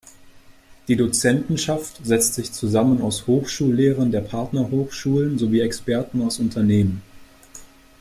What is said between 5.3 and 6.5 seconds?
sowie Experten aus